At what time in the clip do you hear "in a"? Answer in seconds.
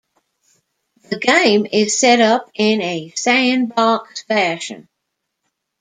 2.55-3.11